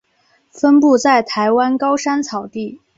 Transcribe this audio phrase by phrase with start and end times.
[0.49, 2.81] 分布在台湾高山草地。